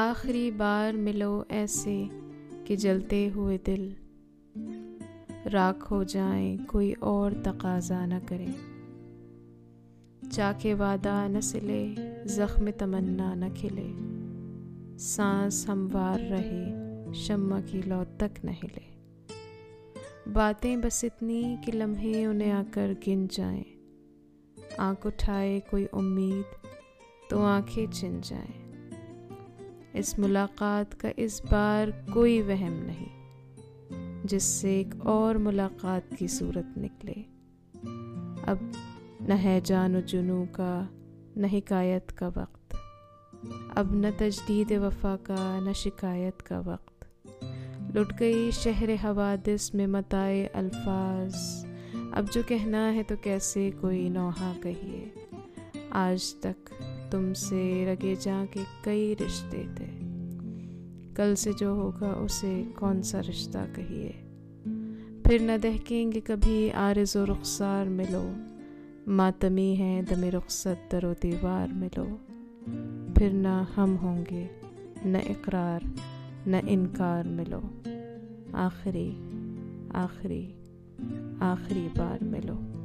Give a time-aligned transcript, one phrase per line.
[0.00, 2.04] آخری بار ملو ایسے
[2.64, 3.90] کہ جلتے ہوئے دل۔
[5.52, 8.46] راکھ ہو جائیں، کوئی اور تقاضا نہ کرے۔
[10.30, 13.92] چاکے وعدہ نہ سلے، زخم تمنا نہ کھلے۔
[14.98, 16.64] سانس ہموار رہے،
[17.14, 19.00] شمع کی لو تک نہ ہلے۔
[20.32, 23.64] باتیں بس اتنی کہ لمحے انہیں آ کر گن جائیں۔
[24.78, 26.66] آنکھ اٹھائے کوئی امید،
[27.30, 28.67] تو آنکھیں چن جائیں۔
[29.92, 33.18] اس ملاقات کا اس بار کوئی وہم نہیں،
[34.24, 37.14] جس سے ایک اور ملاقات کی صورت نکلے۔
[38.46, 38.56] اب
[39.20, 40.82] نہ ہے جان و جنو کا،
[41.36, 42.74] نہ حکایت کا وقت۔
[43.76, 47.04] اب نہ تجدید وفا کا، نہ شکایت کا وقت۔
[47.96, 51.34] لٹ گئی شہر حوادث میں متائے الفاظ۔
[52.12, 55.08] اب جو کہنا ہے تو کیسے کوئی نوحہ کہیے؟
[55.90, 56.72] آج تک
[57.10, 59.86] تم سے رگے جا کے کئی رشتے تھے۔
[61.14, 64.12] کل سے جو ہوگا اسے کون سا رشتہ کہیے؟
[65.24, 68.32] پھر نہ دہکیں گے کبھی آرز و رخسار ملو
[69.06, 72.16] ماتمی ہے دم رخصت در و دیوار ملو
[73.14, 74.46] پھر نہ ہم ہوں گے،
[75.04, 75.80] نہ اقرار،
[76.46, 77.60] نہ انکار ملو
[78.52, 79.10] آخری
[79.94, 80.52] آخری
[81.40, 82.77] آخری بار ملو